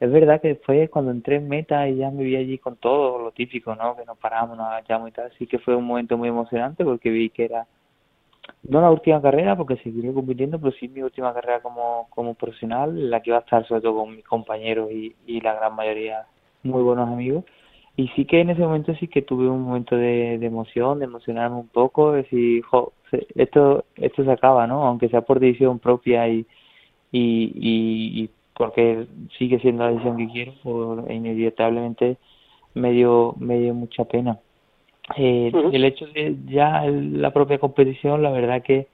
es 0.00 0.12
verdad 0.12 0.40
que 0.40 0.48
después 0.48 0.90
cuando 0.90 1.10
entré 1.10 1.36
en 1.36 1.48
meta 1.48 1.88
y 1.88 1.96
ya 1.96 2.10
me 2.10 2.24
vi 2.24 2.36
allí 2.36 2.58
con 2.58 2.76
todo 2.76 3.18
lo 3.18 3.32
típico, 3.32 3.74
¿no? 3.74 3.96
Que 3.96 4.04
nos 4.04 4.18
paramos, 4.18 4.56
nos 4.56 4.66
agachamos 4.68 5.08
y 5.08 5.12
tal, 5.12 5.32
sí 5.38 5.46
que 5.46 5.58
fue 5.58 5.74
un 5.74 5.84
momento 5.84 6.18
muy 6.18 6.28
emocionante 6.28 6.84
porque 6.84 7.10
vi 7.10 7.30
que 7.30 7.44
era 7.46 7.66
no 8.62 8.80
la 8.80 8.90
última 8.90 9.20
carrera 9.20 9.56
porque 9.56 9.76
seguiré 9.78 10.12
compitiendo, 10.12 10.60
pero 10.60 10.72
sí 10.72 10.88
mi 10.88 11.02
última 11.02 11.32
carrera 11.34 11.60
como, 11.60 12.06
como 12.10 12.34
profesional, 12.34 13.10
la 13.10 13.20
que 13.20 13.30
iba 13.30 13.38
a 13.38 13.40
estar 13.40 13.66
sobre 13.66 13.80
todo 13.80 13.96
con 13.96 14.14
mis 14.14 14.24
compañeros 14.24 14.90
y, 14.92 15.14
y 15.26 15.40
la 15.40 15.54
gran 15.54 15.74
mayoría 15.74 16.26
muy 16.62 16.82
buenos 16.82 17.08
amigos. 17.08 17.44
Y 17.96 18.08
sí 18.08 18.26
que 18.26 18.40
en 18.40 18.50
ese 18.50 18.60
momento 18.60 18.94
sí 18.96 19.08
que 19.08 19.22
tuve 19.22 19.48
un 19.48 19.62
momento 19.62 19.96
de, 19.96 20.34
emoción, 20.34 20.98
de 20.98 21.06
emocionarme 21.06 21.56
un 21.56 21.68
poco, 21.68 22.12
de 22.12 22.22
decir, 22.22 22.62
jo, 22.64 22.92
esto, 23.34 23.84
esto 23.96 24.24
se 24.24 24.30
acaba, 24.30 24.66
¿no? 24.66 24.86
Aunque 24.86 25.08
sea 25.08 25.22
por 25.22 25.40
decisión 25.40 25.78
propia 25.78 26.28
y, 26.28 26.46
y, 27.10 27.52
y, 27.54 28.30
porque 28.56 29.06
sigue 29.38 29.58
siendo 29.60 29.84
la 29.84 29.90
decisión 29.90 30.16
que 30.16 30.28
quiero, 30.28 30.52
por, 30.62 31.10
inevitablemente 31.12 32.16
me 32.74 32.92
dio, 32.92 33.34
me 33.38 33.58
dio 33.58 33.74
mucha 33.74 34.04
pena. 34.04 34.38
Eh, 35.16 35.52
El 35.72 35.84
hecho 35.84 36.06
de 36.06 36.36
ya 36.46 36.84
la 36.86 37.32
propia 37.32 37.58
competición, 37.58 38.22
la 38.22 38.30
verdad 38.30 38.62
que 38.62 38.88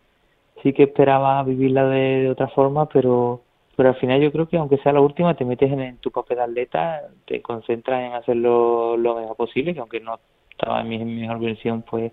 sí 0.62 0.73
que 0.73 0.85
esperaba 0.85 1.42
vivirla 1.42 1.87
de 1.87 2.28
otra 2.31 2.49
forma, 2.49 2.87
pero 2.87 3.42
pero 3.76 3.88
al 3.88 3.97
final 3.97 4.21
yo 4.21 4.31
creo 4.33 4.49
que 4.49 4.59
aunque 4.59 4.76
sea 4.78 4.92
la 4.92 5.00
última 5.00 5.35
te 5.35 5.45
metes 5.45 5.73
en, 5.73 5.97
tu 5.99 6.11
papel 6.11 6.37
de 6.37 6.42
atleta 6.42 7.02
te 7.26 7.40
concentras 7.40 8.02
en 8.02 8.12
hacerlo 8.12 8.97
lo 8.97 9.16
mejor 9.16 9.37
posible 9.37 9.73
que 9.73 9.81
aunque 9.81 10.00
no 10.00 10.19
estaba 10.50 10.83
en 10.83 10.88
mi 10.88 10.99
mejor 10.99 11.40
versión 11.40 11.83
pues 11.83 12.12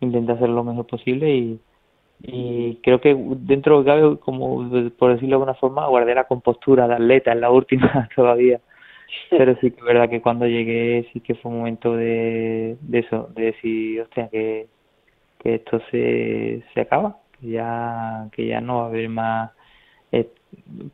intenta 0.00 0.34
hacerlo 0.34 0.56
lo 0.56 0.64
mejor 0.64 0.86
posible 0.86 1.34
y 1.34 1.60
y 2.22 2.76
creo 2.82 3.00
que 3.00 3.16
dentro 3.38 3.82
de 3.82 3.84
cabe 3.84 4.18
como 4.18 4.68
por 4.98 5.12
decirlo 5.12 5.28
de 5.28 5.34
alguna 5.34 5.54
forma 5.54 5.88
guardé 5.88 6.14
la 6.14 6.24
compostura 6.24 6.86
de 6.86 6.94
atleta 6.94 7.32
en 7.32 7.40
la 7.40 7.50
última 7.50 8.08
todavía 8.16 8.60
pero 9.30 9.56
sí 9.60 9.72
que 9.72 9.80
es 9.80 9.84
verdad 9.84 10.08
que 10.08 10.22
cuando 10.22 10.46
llegué 10.46 11.08
sí 11.12 11.20
que 11.20 11.34
fue 11.34 11.50
un 11.50 11.58
momento 11.58 11.96
de, 11.96 12.76
de 12.80 12.98
eso 13.00 13.28
de 13.34 13.46
decir 13.46 14.02
hostia 14.02 14.28
que 14.28 14.68
que 15.40 15.56
esto 15.56 15.80
se 15.90 16.62
se 16.72 16.80
acaba 16.80 17.18
que 17.40 17.48
ya 17.48 18.28
que 18.32 18.46
ya 18.46 18.60
no 18.60 18.78
va 18.78 18.84
a 18.84 18.88
haber 18.88 19.08
más 19.08 19.50
eh, 20.12 20.28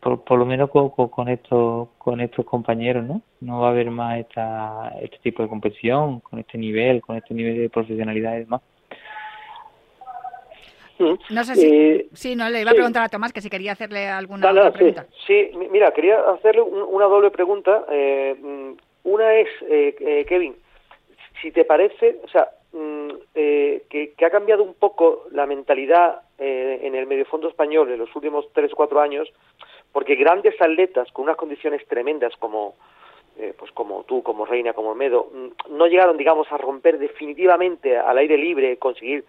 por, 0.00 0.24
por 0.24 0.38
lo 0.38 0.46
menos 0.46 0.70
con, 0.70 0.90
con, 0.90 1.28
estos 1.28 1.88
con 1.98 2.20
estos 2.20 2.46
compañeros 2.46 3.04
no 3.04 3.22
no 3.40 3.60
va 3.60 3.68
a 3.68 3.70
haber 3.72 3.90
más 3.90 4.18
esta 4.18 4.94
este 5.02 5.18
tipo 5.18 5.42
de 5.42 5.48
competición 5.50 6.20
con 6.20 6.38
este 6.38 6.56
nivel 6.56 7.02
con 7.02 7.16
este 7.16 7.34
nivel 7.34 7.58
de 7.58 7.68
profesionalidad 7.68 8.36
y 8.36 8.40
demás. 8.40 8.62
No 10.98 11.44
sé 11.44 11.54
si 11.54 11.66
eh, 11.66 12.06
sí 12.12 12.36
no 12.36 12.48
le 12.48 12.60
iba 12.60 12.70
a 12.70 12.74
preguntar 12.74 13.02
a 13.02 13.08
Tomás 13.08 13.32
que 13.32 13.40
si 13.40 13.50
quería 13.50 13.72
hacerle 13.72 14.08
alguna 14.08 14.72
pregunta. 14.72 15.06
sí. 15.26 15.50
mira 15.70 15.92
quería 15.92 16.20
hacerle 16.30 16.62
una 16.62 17.06
doble 17.06 17.30
pregunta. 17.30 17.84
Eh, 17.90 18.36
mm, 18.40 18.72
una 19.04 19.34
es 19.34 19.48
eh, 19.68 20.24
Kevin 20.28 20.56
si 21.40 21.50
te 21.52 21.64
parece 21.64 22.18
o 22.24 22.28
sea 22.28 22.48
mm, 22.72 23.08
que, 23.34 24.12
que 24.16 24.24
ha 24.24 24.30
cambiado 24.30 24.62
un 24.62 24.74
poco 24.74 25.26
la 25.32 25.46
mentalidad 25.46 26.22
en 26.38 26.94
el 26.94 27.06
mediofondo 27.06 27.48
español 27.48 27.90
en 27.90 27.98
los 27.98 28.14
últimos 28.14 28.46
tres 28.52 28.72
o 28.72 28.76
cuatro 28.76 29.00
años, 29.00 29.28
porque 29.92 30.14
grandes 30.14 30.54
atletas 30.60 31.10
con 31.12 31.24
unas 31.24 31.36
condiciones 31.36 31.84
tremendas 31.88 32.32
como 32.38 32.76
eh, 33.40 33.54
pues 33.56 33.70
como 33.70 34.02
tú, 34.02 34.20
como 34.24 34.46
Reina, 34.46 34.72
como 34.72 34.96
Medo, 34.96 35.30
mm, 35.32 35.76
no 35.76 35.86
llegaron, 35.86 36.16
digamos, 36.16 36.50
a 36.50 36.58
romper 36.58 36.98
definitivamente 36.98 37.96
al 37.96 38.18
aire 38.18 38.36
libre, 38.36 38.78
conseguir 38.78 39.24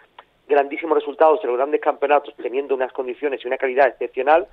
grandísimos 0.50 0.98
resultados 0.98 1.40
en 1.44 1.50
los 1.52 1.58
grandes 1.58 1.80
campeonatos, 1.80 2.34
teniendo 2.36 2.76
unas 2.76 2.92
condiciones 2.92 3.40
y 3.44 3.48
una 3.48 3.58
calidad 3.58 3.88
excepcional, 3.88 4.48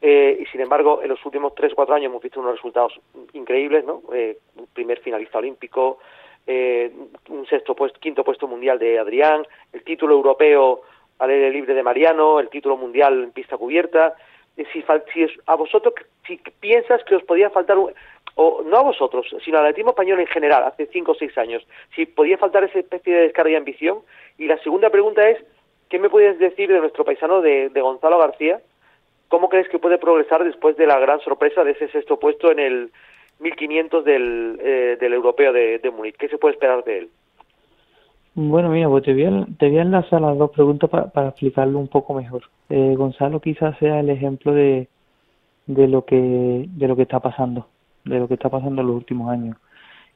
eh, 0.00 0.38
y 0.40 0.46
sin 0.46 0.60
embargo, 0.60 1.00
en 1.02 1.08
los 1.08 1.24
últimos 1.24 1.54
tres 1.54 1.72
o 1.72 1.76
cuatro 1.76 1.94
años 1.94 2.06
hemos 2.06 2.22
visto 2.22 2.40
unos 2.40 2.56
resultados 2.56 2.98
increíbles, 3.34 3.84
¿no? 3.84 4.02
Eh, 4.12 4.38
primer 4.72 5.00
finalista 5.00 5.38
olímpico, 5.38 5.98
eh, 6.46 6.90
un 7.28 7.46
sexto 7.46 7.76
puesto, 7.76 8.00
quinto 8.00 8.24
puesto 8.24 8.48
mundial 8.48 8.78
de 8.78 8.98
Adrián, 8.98 9.46
el 9.72 9.84
título 9.84 10.14
europeo 10.14 10.82
al 11.18 11.30
aire 11.30 11.50
libre 11.50 11.74
de 11.74 11.84
Mariano, 11.84 12.40
el 12.40 12.48
título 12.48 12.76
mundial 12.76 13.22
en 13.22 13.30
pista 13.30 13.56
cubierta. 13.56 14.14
Si, 14.56 14.84
si 15.14 15.26
a 15.46 15.54
vosotros, 15.54 15.94
si 16.26 16.36
piensas 16.60 17.02
que 17.04 17.14
os 17.14 17.22
podía 17.22 17.50
faltar, 17.50 17.78
o 18.34 18.62
no 18.62 18.78
a 18.78 18.82
vosotros, 18.82 19.26
sino 19.44 19.58
al 19.58 19.64
atletismo 19.64 19.90
español 19.90 20.20
en 20.20 20.26
general, 20.26 20.64
hace 20.64 20.86
cinco 20.86 21.12
o 21.12 21.14
seis 21.14 21.36
años, 21.36 21.66
si 21.94 22.06
podía 22.06 22.38
faltar 22.38 22.64
esa 22.64 22.78
especie 22.78 23.14
de 23.14 23.22
descarga 23.22 23.50
y 23.50 23.56
ambición. 23.56 23.98
Y 24.38 24.46
la 24.46 24.58
segunda 24.58 24.90
pregunta 24.90 25.28
es, 25.28 25.38
¿qué 25.88 25.98
me 25.98 26.10
puedes 26.10 26.38
decir 26.38 26.72
de 26.72 26.80
nuestro 26.80 27.04
paisano 27.04 27.40
de, 27.40 27.68
Gonzalo 27.74 28.18
García? 28.18 28.60
¿Cómo 29.28 29.48
crees 29.48 29.68
que 29.68 29.78
puede 29.78 29.98
progresar 29.98 30.44
después 30.44 30.76
de 30.76 30.86
la 30.86 30.98
gran 30.98 31.20
sorpresa 31.20 31.64
de 31.64 31.72
ese 31.72 31.88
sexto 31.88 32.18
puesto 32.18 32.50
en 32.50 32.58
el 32.58 32.90
1500 33.40 34.04
del, 34.04 34.58
eh, 34.62 34.96
del 35.00 35.12
europeo 35.12 35.52
de, 35.52 35.78
de 35.78 35.90
Múnich? 35.90 36.16
¿Qué 36.16 36.28
se 36.28 36.38
puede 36.38 36.54
esperar 36.54 36.84
de 36.84 36.98
él? 36.98 37.10
Bueno, 38.34 38.70
mira, 38.70 38.88
pues 38.88 39.04
te 39.04 39.12
voy 39.12 39.24
a, 39.24 39.46
te 39.58 39.68
voy 39.68 39.78
a 39.78 39.82
enlazar 39.82 40.22
las 40.22 40.38
dos 40.38 40.50
preguntas 40.52 40.88
para 40.88 41.28
explicarlo 41.28 41.78
un 41.78 41.88
poco 41.88 42.14
mejor. 42.14 42.44
Eh, 42.70 42.94
Gonzalo 42.96 43.40
quizás 43.40 43.76
sea 43.78 44.00
el 44.00 44.08
ejemplo 44.08 44.54
de, 44.54 44.88
de 45.66 45.86
lo 45.86 46.06
que 46.06 46.64
de 46.66 46.88
lo 46.88 46.96
que 46.96 47.02
está 47.02 47.20
pasando 47.20 47.66
de 48.04 48.18
lo 48.18 48.28
que 48.28 48.34
está 48.34 48.48
pasando 48.48 48.82
en 48.82 48.88
los 48.88 48.96
últimos 48.96 49.30
años. 49.30 49.56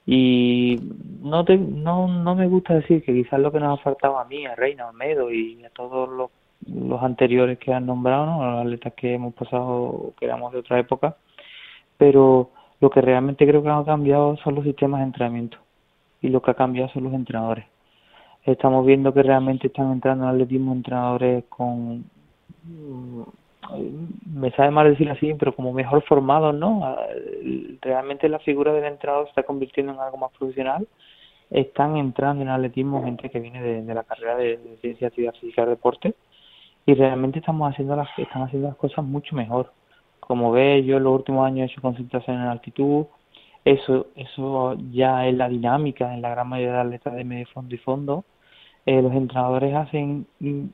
Y 0.07 0.79
no, 1.21 1.45
te, 1.45 1.57
no, 1.57 2.07
no 2.07 2.35
me 2.37 2.47
gusta 2.47 2.75
decir 2.75 3.03
que 3.03 3.13
quizás 3.13 3.41
lo 3.41 3.51
que 3.51 3.59
nos 3.59 3.79
ha 3.79 3.83
faltado 3.83 4.19
a 4.19 4.25
mí, 4.25 4.47
a 4.47 4.55
Reina, 4.55 4.89
a 4.89 4.93
Medo 4.93 5.33
y 5.33 5.65
a 5.65 5.71
todos 5.71 6.09
los, 6.09 6.31
los 6.67 7.03
anteriores 7.03 7.59
que 7.59 7.73
han 7.73 7.87
nombrado, 7.87 8.27
¿no? 8.27 8.53
los 8.53 8.61
atletas 8.67 8.93
que 8.95 9.15
hemos 9.15 9.35
pasado, 9.35 10.13
que 10.19 10.27
éramos 10.27 10.53
de 10.53 10.61
otra 10.61 10.79
época, 10.79 11.17
pero 11.97 12.51
lo 12.81 12.91
que 12.91 13.01
realmente 13.01 13.47
creo 13.47 13.63
que 13.63 13.69
ha 13.69 13.85
cambiado 13.85 14.37
son 14.39 14.55
los 14.55 14.65
sistemas 14.65 15.01
de 15.01 15.07
entrenamiento 15.07 15.59
y 16.23 16.29
lo 16.29 16.41
que 16.41 16.53
ha 16.53 16.55
cambiado 16.55 16.89
son 16.91 17.05
los 17.05 17.13
entrenadores. 17.13 17.65
Estamos 18.45 18.87
viendo 18.87 19.13
que 19.13 19.25
realmente 19.25 19.67
están 19.67 19.91
entrando 19.91 20.25
en 20.25 20.31
atletismo 20.31 20.73
entrenadores 20.73 21.45
con 21.49 22.05
me 24.27 24.51
sabe 24.53 24.71
mal 24.71 24.91
decir 24.91 25.11
así, 25.11 25.35
pero 25.35 25.55
como 25.55 25.73
mejor 25.73 26.03
formados, 26.03 26.55
¿no? 26.55 26.85
Ah, 26.85 27.07
realmente 27.81 28.29
la 28.29 28.39
figura 28.41 28.73
del 28.73 28.85
entrenador 28.85 29.27
se 29.27 29.31
está 29.31 29.43
convirtiendo 29.43 29.93
en 29.93 30.01
algo 30.01 30.17
más 30.17 30.33
profesional. 30.33 30.87
Están 31.51 31.97
entrando 31.97 32.43
en 32.43 32.49
atletismo 32.49 33.05
gente 33.05 33.31
que 33.31 33.41
viene 33.41 33.63
de, 33.63 33.95
la 33.95 34.05
carrera 34.05 34.37
de, 34.37 34.59
ciencia, 34.81 35.09
actividad 35.09 35.35
física 35.35 35.63
y 35.63 35.67
deporte 35.67 36.15
y 36.87 36.95
realmente 36.95 37.41
estamos 37.41 37.71
haciendo 37.71 37.97
las 37.97 38.09
están 38.17 38.43
haciendo 38.43 38.69
las 38.69 38.77
cosas 38.77 39.05
mucho 39.05 39.35
mejor. 39.37 39.73
Como 40.21 40.53
ves, 40.53 40.85
yo 40.85 40.97
en 40.97 41.05
los 41.05 41.15
últimos 41.15 41.47
años 41.47 41.69
he 41.69 41.73
hecho 41.73 41.83
concentración 41.83 42.37
en 42.37 42.49
altitud. 42.49 43.07
Eso 43.65 44.07
eso 44.17 44.77
ya 44.93 45.27
es 45.27 45.35
la 45.35 45.49
dinámica 45.49 46.13
en 46.15 46.23
la 46.23 46.31
gran 46.31 46.49
mayoría 46.49 46.75
de 46.75 46.81
atletas 46.81 47.15
de 47.15 47.25
medio 47.25 47.47
fondo 47.47 47.75
y 47.75 47.79
fondo 47.79 48.25
eh, 48.87 49.03
los 49.03 49.13
entrenadores 49.13 49.75
hacen 49.75 50.27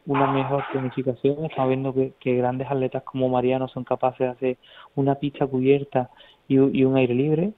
una 0.07 0.27
mejor 0.33 0.65
planificación. 0.71 1.47
Estamos 1.47 1.69
viendo 1.71 1.95
que, 1.95 2.37
grandes 2.37 2.71
atletas 2.71 3.03
como 3.05 3.31
Mariano 3.31 3.69
son 3.69 3.85
capaces 3.85 4.19
de 4.21 4.29
hacer 4.29 4.59
una 4.95 5.15
pista 5.15 5.47
cubierta 5.47 6.11
y, 6.47 6.59
un 6.59 6.97
aire 6.97 7.15
libre. 7.15 7.53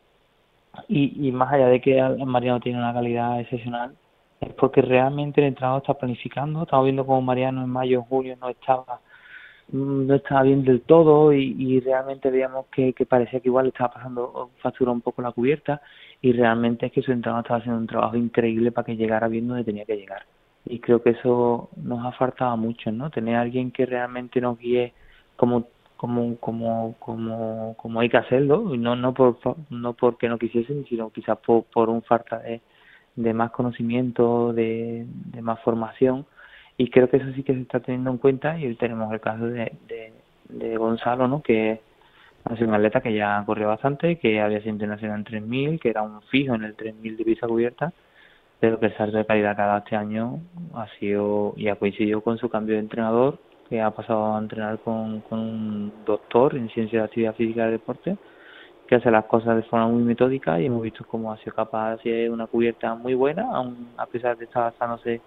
Y, 0.89 1.33
más 1.33 1.53
allá 1.53 1.69
de 1.69 1.81
que 1.81 2.01
Mariano 2.25 2.61
tiene 2.61 2.79
una 2.79 2.95
calidad 2.95 3.41
excepcional, 3.41 3.97
es 4.41 4.53
porque 4.55 4.83
realmente 4.83 5.41
el 5.41 5.49
entrenador 5.49 5.83
está 5.83 5.95
planificando. 5.95 6.63
Estamos 6.63 6.85
viendo 6.85 7.07
como 7.07 7.23
Mariano 7.23 7.63
en 7.63 7.71
mayo, 7.71 8.03
junio 8.03 8.37
no 8.41 8.49
estaba 8.49 9.01
no 9.73 10.15
estaba 10.15 10.43
bien 10.43 10.63
del 10.65 10.83
todo 10.83 11.33
y, 11.33 11.81
realmente 11.81 12.31
veíamos 12.31 12.67
que, 12.67 12.93
que, 12.93 13.07
parecía 13.07 13.41
que 13.41 13.49
igual 13.49 13.69
estaba 13.69 13.95
pasando 13.95 14.51
factura 14.59 14.93
un 14.93 15.01
poco 15.01 15.23
la 15.23 15.33
cubierta 15.33 15.81
y 16.21 16.33
realmente 16.33 16.87
es 16.87 16.93
que 16.93 17.03
su 17.03 17.13
entrenador 17.13 17.45
estaba 17.45 17.61
haciendo 17.61 17.81
un 17.81 17.87
trabajo 17.87 18.17
increíble 18.17 18.73
para 18.73 18.85
que 18.87 18.97
llegara 18.97 19.27
bien 19.29 19.49
donde 19.49 19.65
tenía 19.65 19.85
que 19.87 19.97
llegar 19.97 20.25
y 20.67 20.79
creo 20.81 21.03
que 21.03 21.11
eso 21.11 21.69
nos 21.77 22.05
ha 22.05 22.13
faltado 22.13 22.57
mucho, 22.57 22.91
¿no? 22.91 23.11
Tener 23.11 23.37
a 23.37 23.43
alguien 23.43 23.71
que 23.71 23.87
realmente 23.87 24.41
nos 24.41 24.59
guíe 24.59 24.93
como 25.37 25.67
como 25.97 26.37
como 26.39 26.97
como 26.99 27.75
como 27.77 28.01
hay 28.01 28.09
que 28.09 28.17
hacerlo 28.17 28.75
y 28.75 28.79
no 28.79 28.97
no 28.97 29.15
por 29.15 29.39
no 29.71 29.95
porque 29.95 30.29
no 30.29 30.39
quisiesen 30.39 30.85
sino 30.87 31.11
quizás 31.11 31.39
por, 31.39 31.65
por 31.65 31.89
un 31.89 32.03
falta 32.03 32.39
de, 32.41 32.61
de 33.17 33.33
más 33.33 33.51
conocimiento 33.53 34.53
de, 34.53 35.07
de 35.09 35.43
más 35.43 35.61
formación 35.61 36.27
y 36.77 36.91
creo 36.91 37.09
que 37.09 37.19
eso 37.19 37.33
sí 37.35 37.43
que 37.43 37.55
se 37.55 37.61
está 37.61 37.81
teniendo 37.81 38.11
en 38.11 38.19
cuenta 38.19 38.59
y 38.59 38.67
hoy 38.67 38.75
tenemos 38.75 39.13
el 39.13 39.21
caso 39.21 39.47
de, 39.47 39.73
de, 40.49 40.77
Gonzalo 40.77 41.29
no 41.29 41.43
que 41.43 41.81
ha 42.45 42.55
sido 42.57 42.69
un 42.69 42.75
atleta 42.75 43.01
que 43.01 43.15
ya 43.15 43.43
corrió 43.47 43.69
bastante 43.69 44.19
que 44.19 44.41
había 44.41 44.59
sido 44.61 44.73
internacional 44.73 45.19
en 45.19 45.25
3000 45.25 45.81
que 45.81 45.91
era 45.91 46.03
un 46.03 46.21
fijo 46.23 46.55
en 46.55 46.65
el 46.65 46.75
3000 46.75 47.17
de 47.17 47.25
pista 47.25 47.47
cubierta 47.47 47.93
pero 48.61 48.79
que 48.79 48.87
el 48.87 48.97
salto 48.97 49.17
de 49.17 49.27
calidad 49.27 49.57
cada 49.57 49.79
este 49.79 49.97
año 49.97 50.41
ha 50.75 50.87
sido 50.99 51.55
y 51.57 51.69
ha 51.69 51.77
coincidido 51.77 52.21
con 52.21 52.39
su 52.39 52.49
cambio 52.49 52.75
de 52.75 52.81
entrenador, 52.81 53.39
que 53.69 53.81
ha 53.81 53.91
pasado 53.91 54.35
a 54.35 54.39
entrenar 54.39 54.79
con, 54.79 55.21
con 55.23 55.39
un 55.39 55.93
doctor 56.07 56.57
en 56.57 56.69
ciencia 56.71 57.01
de 57.01 57.05
actividad 57.07 57.35
física 57.35 57.69
y 57.69 57.73
deporte, 57.73 58.17
que 58.87 58.97
hace 58.97 59.11
las 59.11 59.25
cosas 59.25 59.57
de 59.57 59.63
forma 59.63 59.89
muy 59.89 60.03
metódica 60.03 60.61
y 60.61 60.67
hemos 60.67 60.83
visto 60.83 61.05
cómo 61.07 61.33
ha 61.33 61.39
sido 61.39 61.55
capaz 61.55 61.89
de 61.89 61.95
hacer 61.95 62.31
una 62.31 62.47
cubierta 62.47 62.95
muy 62.95 63.15
buena, 63.15 63.49
aun 63.55 63.89
a 63.97 64.07
pesar 64.07 64.37
de 64.37 64.45
estar 64.45 64.65
basándose 64.65 65.21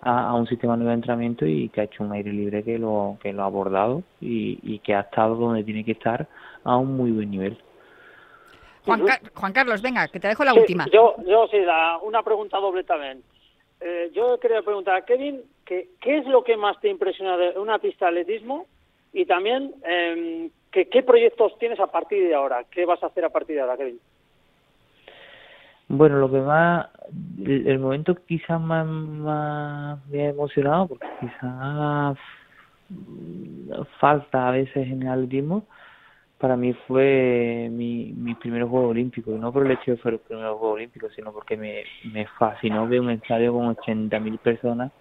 a, 0.00 0.28
a, 0.28 0.34
un 0.34 0.46
sistema 0.46 0.76
nuevo 0.76 0.90
de 0.90 0.96
entrenamiento 0.96 1.46
y 1.46 1.68
que 1.68 1.82
ha 1.82 1.84
hecho 1.84 2.04
un 2.04 2.12
aire 2.12 2.32
libre 2.32 2.62
que 2.62 2.78
lo, 2.78 3.18
que 3.22 3.32
lo 3.32 3.42
ha 3.42 3.46
abordado 3.46 4.02
y, 4.20 4.58
y 4.62 4.78
que 4.80 4.94
ha 4.94 5.00
estado 5.00 5.34
donde 5.34 5.64
tiene 5.64 5.84
que 5.84 5.92
estar 5.92 6.26
a 6.64 6.76
un 6.76 6.96
muy 6.96 7.10
buen 7.10 7.30
nivel. 7.30 7.58
Juan, 8.84 9.52
Carlos, 9.52 9.80
venga, 9.82 10.08
que 10.08 10.20
te 10.20 10.28
dejo 10.28 10.44
la 10.44 10.54
última. 10.54 10.86
Yo, 10.92 11.14
yo 11.26 11.48
sí, 11.48 11.58
una 12.02 12.22
pregunta 12.22 12.58
doble 12.58 12.84
también. 12.84 13.22
Eh, 13.80 14.10
yo 14.14 14.38
quería 14.38 14.62
preguntar 14.62 14.96
a 14.96 15.04
Kevin, 15.04 15.42
¿qué, 15.64 15.88
¿qué 16.00 16.18
es 16.18 16.26
lo 16.26 16.44
que 16.44 16.56
más 16.56 16.78
te 16.80 16.88
impresiona 16.88 17.36
de 17.36 17.58
una 17.58 17.78
pista 17.78 18.06
de 18.06 18.20
atletismo? 18.20 18.66
Y 19.12 19.26
también, 19.26 19.74
eh, 19.86 20.50
¿qué 20.70 21.02
proyectos 21.02 21.58
tienes 21.58 21.78
a 21.80 21.86
partir 21.86 22.26
de 22.26 22.34
ahora? 22.34 22.64
¿Qué 22.70 22.84
vas 22.84 23.02
a 23.02 23.06
hacer 23.06 23.24
a 23.24 23.30
partir 23.30 23.56
de 23.56 23.62
ahora, 23.62 23.76
Kevin? 23.76 24.00
Bueno, 25.88 26.18
lo 26.18 26.30
que 26.30 26.38
más, 26.38 26.88
el, 27.44 27.78
momento 27.78 28.14
quizás 28.26 28.60
más, 28.60 28.86
más 28.86 30.06
me 30.08 30.26
ha 30.26 30.30
emocionado, 30.30 30.88
porque 30.88 31.06
quizás 31.20 32.16
falta 34.00 34.48
a 34.48 34.50
veces 34.52 34.88
en 34.88 35.02
el 35.02 35.08
atletismo, 35.08 35.66
para 36.38 36.56
mí 36.56 36.74
fue 36.86 37.68
mi, 37.70 38.12
mi 38.12 38.34
primer 38.34 38.64
juego 38.64 38.88
olímpico, 38.88 39.30
no 39.32 39.52
por 39.52 39.64
el 39.64 39.72
hecho 39.72 39.92
de 39.92 39.96
que 39.96 40.02
fuera 40.02 40.16
el 40.16 40.22
primer 40.22 40.46
juego 40.48 40.72
olímpico, 40.72 41.08
sino 41.10 41.32
porque 41.32 41.56
me, 41.56 41.84
me 42.12 42.26
fascinó 42.38 42.86
ver 42.86 43.00
un 43.00 43.10
estadio 43.10 43.52
con 43.52 43.74
80.000 43.74 44.38
personas 44.38 44.92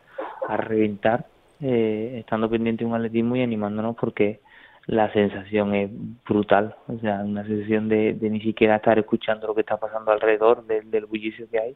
a 0.48 0.58
reventar, 0.58 1.26
eh, 1.62 2.18
estando 2.20 2.50
pendiente 2.50 2.84
de 2.84 2.90
un 2.90 2.96
atletismo 2.96 3.36
y 3.36 3.42
animándonos 3.42 3.96
porque 3.96 4.42
la 4.86 5.12
sensación 5.14 5.74
es 5.74 5.90
brutal, 6.26 6.76
o 6.88 6.98
sea, 7.00 7.22
una 7.24 7.46
sensación 7.46 7.88
de, 7.88 8.14
de 8.14 8.30
ni 8.30 8.42
siquiera 8.42 8.76
estar 8.76 9.00
escuchando 9.00 9.48
lo 9.48 9.56
que 9.56 9.62
está 9.62 9.78
pasando 9.78 10.12
alrededor 10.12 10.66
del, 10.66 10.92
del 10.92 11.06
bullicio 11.06 11.48
que 11.50 11.60
hay. 11.60 11.76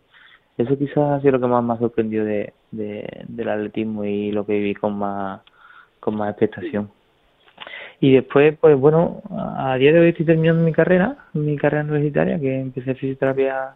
Eso 0.57 0.77
quizás 0.77 0.97
ha 0.97 1.21
sido 1.21 1.33
lo 1.33 1.39
que 1.39 1.47
más 1.47 1.63
me 1.63 1.73
ha 1.73 1.77
sorprendido 1.77 2.25
de, 2.25 2.53
de, 2.71 3.25
del 3.27 3.49
atletismo 3.49 4.03
y 4.03 4.31
lo 4.31 4.45
que 4.45 4.53
viví 4.53 4.73
con 4.75 4.97
más, 4.97 5.41
con 5.99 6.15
más 6.15 6.31
expectación. 6.31 6.89
Y 7.99 8.13
después, 8.13 8.55
pues 8.59 8.77
bueno, 8.77 9.21
a 9.57 9.75
día 9.77 9.91
de 9.91 9.99
hoy 9.99 10.09
estoy 10.09 10.25
terminando 10.25 10.63
mi 10.63 10.71
carrera, 10.71 11.17
mi 11.33 11.57
carrera 11.57 11.83
universitaria, 11.83 12.39
que 12.39 12.59
empecé 12.59 12.93
fisioterapia 12.93 13.75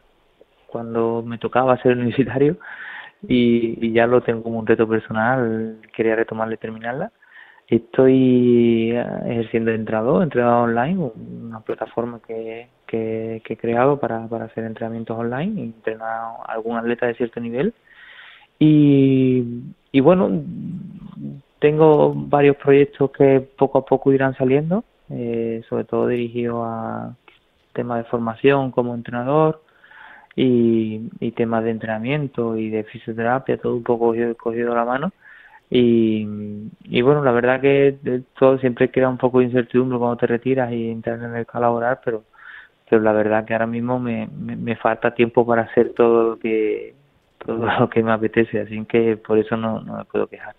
cuando 0.68 1.24
me 1.26 1.38
tocaba 1.38 1.82
ser 1.82 1.94
universitario 1.98 2.58
y, 3.28 3.92
ya 3.94 4.08
lo 4.08 4.22
tengo 4.22 4.44
como 4.44 4.60
un 4.60 4.68
reto 4.68 4.88
personal, 4.88 5.78
quería 5.96 6.16
retomarla 6.16 6.56
y 6.56 6.58
terminarla. 6.58 7.12
Estoy 7.68 8.92
eh, 8.92 9.06
ejerciendo 9.28 9.72
de 9.72 9.78
entrenador, 9.78 10.24
entrenador 10.24 10.70
online, 10.70 11.12
una 11.16 11.62
plataforma 11.62 12.20
que, 12.26 12.68
que, 12.88 13.42
he 13.48 13.58
creado 13.58 14.00
para, 14.00 14.28
para 14.28 14.46
hacer 14.46 14.66
entrenamientos 14.66 15.18
online 15.18 15.62
y 15.62 15.64
entrenar 15.66 16.10
a 16.10 16.52
algún 16.54 16.78
atleta 16.78 17.08
de 17.08 17.16
cierto 17.16 17.40
nivel. 17.40 17.74
Y, 18.60 19.64
y 19.92 20.00
bueno, 20.00 20.30
tengo 21.62 22.12
varios 22.16 22.58
proyectos 22.58 23.12
que 23.12 23.40
poco 23.40 23.78
a 23.78 23.86
poco 23.86 24.12
irán 24.12 24.36
saliendo, 24.36 24.84
eh, 25.12 25.62
sobre 25.70 25.84
todo 25.86 26.08
dirigidos 26.08 26.64
a 26.66 27.16
temas 27.74 28.00
de 28.00 28.10
formación 28.10 28.72
como 28.72 28.96
entrenador 28.96 29.62
y, 30.36 31.10
temas 31.36 31.64
de 31.64 31.72
entrenamiento 31.72 32.58
y 32.58 32.70
de 32.72 32.84
fisioterapia, 32.86 33.58
todo 33.58 33.76
un 33.76 33.84
poco 33.84 34.08
cogido, 34.08 34.36
cogido 34.36 34.76
la 34.76 34.86
mano. 34.86 35.12
Y, 35.70 36.28
y 36.86 37.02
bueno, 37.04 37.24
la 37.24 37.32
verdad 37.32 37.62
que 37.62 38.24
todo 38.38 38.58
siempre 38.58 38.90
queda 38.90 39.10
un 39.10 39.18
poco 39.18 39.40
de 39.40 39.46
incertidumbre 39.46 40.00
cuando 40.00 40.18
te 40.18 40.28
retiras 40.28 40.72
y 40.72 40.90
entras 40.90 41.20
en 41.20 41.26
el 41.26 41.32
mercado 41.32 41.62
laboral, 41.62 42.00
pero, 42.04 42.24
pero 42.90 43.02
la 43.04 43.14
verdad 43.14 43.46
que 43.46 43.54
ahora 43.54 43.68
mismo 43.68 44.00
me, 44.00 44.28
me, 44.28 44.76
falta 44.78 45.14
tiempo 45.14 45.46
para 45.46 45.64
hacer 45.64 45.94
todo 45.94 46.32
lo 46.32 46.40
que 46.40 46.96
todo 47.46 47.66
lo 47.80 47.90
que 47.90 48.04
me 48.04 48.12
apetece, 48.12 48.60
así 48.62 48.84
que 48.86 49.18
por 49.18 49.38
eso 49.38 49.56
no, 49.58 49.82
no 49.82 49.98
me 49.98 50.06
puedo 50.06 50.28
quejar. 50.28 50.56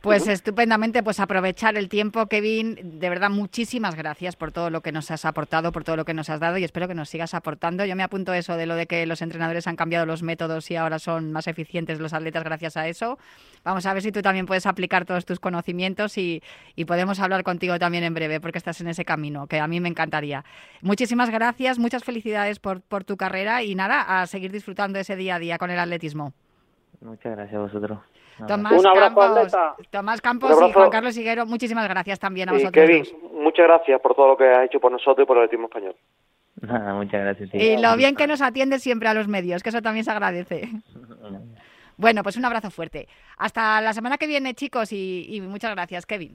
Pues 0.00 0.26
estupendamente, 0.28 1.02
pues 1.02 1.20
aprovechar 1.20 1.76
el 1.76 1.90
tiempo, 1.90 2.24
Kevin. 2.26 2.98
De 2.98 3.10
verdad, 3.10 3.28
muchísimas 3.28 3.96
gracias 3.96 4.34
por 4.34 4.50
todo 4.50 4.70
lo 4.70 4.80
que 4.80 4.92
nos 4.92 5.10
has 5.10 5.26
aportado, 5.26 5.72
por 5.72 5.84
todo 5.84 5.96
lo 5.96 6.06
que 6.06 6.14
nos 6.14 6.30
has 6.30 6.40
dado 6.40 6.56
y 6.56 6.64
espero 6.64 6.88
que 6.88 6.94
nos 6.94 7.10
sigas 7.10 7.34
aportando. 7.34 7.84
Yo 7.84 7.94
me 7.96 8.02
apunto 8.02 8.32
eso 8.32 8.56
de 8.56 8.64
lo 8.64 8.76
de 8.76 8.86
que 8.86 9.04
los 9.04 9.20
entrenadores 9.20 9.66
han 9.66 9.76
cambiado 9.76 10.06
los 10.06 10.22
métodos 10.22 10.70
y 10.70 10.76
ahora 10.76 10.98
son 10.98 11.32
más 11.32 11.48
eficientes 11.48 12.00
los 12.00 12.14
atletas 12.14 12.44
gracias 12.44 12.78
a 12.78 12.88
eso. 12.88 13.18
Vamos 13.62 13.84
a 13.84 13.92
ver 13.92 14.02
si 14.02 14.10
tú 14.10 14.22
también 14.22 14.46
puedes 14.46 14.64
aplicar 14.64 15.04
todos 15.04 15.26
tus 15.26 15.38
conocimientos 15.38 16.16
y, 16.16 16.42
y 16.76 16.86
podemos 16.86 17.20
hablar 17.20 17.42
contigo 17.42 17.78
también 17.78 18.04
en 18.04 18.14
breve 18.14 18.40
porque 18.40 18.56
estás 18.56 18.80
en 18.80 18.88
ese 18.88 19.04
camino, 19.04 19.48
que 19.48 19.60
a 19.60 19.66
mí 19.66 19.80
me 19.80 19.90
encantaría. 19.90 20.46
Muchísimas 20.80 21.28
gracias, 21.28 21.78
muchas 21.78 22.04
felicidades 22.04 22.58
por, 22.58 22.80
por 22.80 23.04
tu 23.04 23.18
carrera 23.18 23.62
y 23.62 23.74
nada, 23.74 24.22
a 24.22 24.26
seguir 24.26 24.50
disfrutando 24.50 24.98
ese 24.98 25.14
día 25.14 25.34
a 25.34 25.38
día 25.38 25.58
con 25.58 25.70
el 25.70 25.78
atletismo. 25.78 26.32
Muchas 27.02 27.36
gracias 27.36 27.54
a 27.54 27.60
vosotros. 27.60 27.98
Tomás 28.46 28.72
un 28.72 28.86
abrazo, 28.86 29.14
Campos, 29.14 29.88
Tomás 29.90 30.20
Campos 30.20 30.50
y 30.68 30.72
Juan 30.72 30.90
Carlos 30.90 31.16
Higuero, 31.16 31.46
muchísimas 31.46 31.88
gracias 31.88 32.18
también 32.18 32.48
a 32.48 32.52
vosotros. 32.52 32.72
Kevin, 32.72 33.04
muchas 33.32 33.66
gracias 33.66 34.00
por 34.00 34.14
todo 34.14 34.28
lo 34.28 34.36
que 34.36 34.48
has 34.48 34.66
hecho 34.66 34.80
por 34.80 34.92
nosotros 34.92 35.24
y 35.24 35.26
por 35.26 35.38
el 35.38 35.44
equipo 35.44 35.64
español. 35.64 35.96
Nada, 36.60 36.94
muchas 36.94 37.22
gracias. 37.22 37.50
Y 37.54 37.76
lo 37.76 37.96
bien 37.96 38.14
que 38.16 38.26
nos 38.26 38.42
atiende 38.42 38.78
siempre 38.78 39.08
a 39.08 39.14
los 39.14 39.28
medios, 39.28 39.62
que 39.62 39.70
eso 39.70 39.82
también 39.82 40.04
se 40.04 40.10
agradece. 40.10 40.68
Bueno, 41.96 42.22
pues 42.22 42.38
un 42.38 42.44
abrazo 42.46 42.70
fuerte. 42.70 43.08
Hasta 43.36 43.78
la 43.82 43.92
semana 43.92 44.16
que 44.16 44.26
viene, 44.26 44.54
chicos, 44.54 44.90
y 44.90 45.38
muchas 45.42 45.72
gracias, 45.72 46.06
Kevin. 46.06 46.28